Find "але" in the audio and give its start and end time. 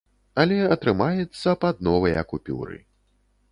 0.43-0.55